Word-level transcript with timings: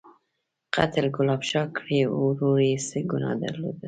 _قتل 0.75 1.05
ګلاب 1.15 1.41
شاه 1.49 1.67
کړی 1.77 1.99
و، 2.05 2.11
ورور 2.25 2.59
يې 2.69 2.75
څه 2.87 2.97
ګناه 3.11 3.35
درلوده؟ 3.41 3.79